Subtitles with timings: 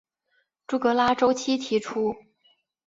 [0.65, 2.15] 朱格拉周期提出。